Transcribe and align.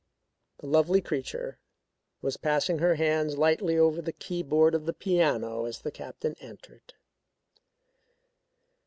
The 0.57 0.65
lovely 0.65 0.99
creature 0.99 1.59
was 2.23 2.35
passing 2.35 2.79
her 2.79 2.95
hands 2.95 3.37
lightly 3.37 3.77
over 3.77 4.01
the 4.01 4.11
keyboard 4.11 4.73
of 4.73 4.87
the 4.87 4.93
piano 4.93 5.65
as 5.65 5.81
the 5.83 5.91
Captain 5.91 6.35
entered. 6.39 6.95